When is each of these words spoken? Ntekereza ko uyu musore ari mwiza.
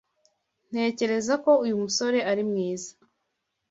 Ntekereza 0.69 1.33
ko 1.43 1.51
uyu 1.63 1.75
musore 1.83 2.19
ari 2.31 2.43
mwiza. 2.49 2.91